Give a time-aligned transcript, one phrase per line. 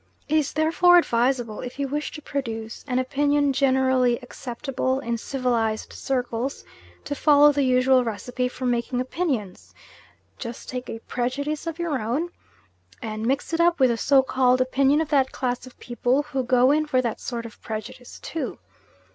[0.27, 5.93] It is therefore advisable, if you wish to produce an opinion generally acceptable in civilised
[5.93, 6.63] circles,
[7.03, 9.75] to follow the usual recipe for making opinions
[10.39, 12.31] just take a prejudice of your own,
[12.99, 16.41] and fix it up with the so called opinion of that class of people who
[16.43, 18.57] go in for that sort of prejudice too.